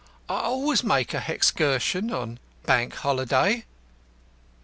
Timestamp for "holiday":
2.95-3.65